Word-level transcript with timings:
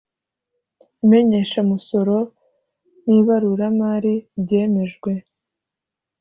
imenyeshamusoro 1.03 2.17
n 3.05 3.07
ibaruramari 3.19 4.13
byemejwe 4.43 5.11